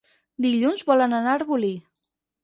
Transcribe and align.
Dilluns 0.45 0.79
volen 0.91 1.13
anar 1.17 1.35
a 1.35 1.39
Arbolí. 1.41 1.69